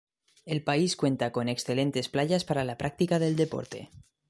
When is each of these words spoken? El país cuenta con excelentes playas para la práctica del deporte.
El 0.45 0.63
país 0.63 0.95
cuenta 0.95 1.31
con 1.31 1.47
excelentes 1.47 2.09
playas 2.09 2.43
para 2.43 2.63
la 2.63 2.75
práctica 2.75 3.19
del 3.19 3.35
deporte. 3.35 3.91